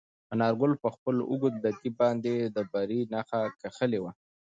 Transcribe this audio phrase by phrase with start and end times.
[0.33, 4.11] انارګل په خپل اوږد لرګي باندې د بري نښه کښلې وه.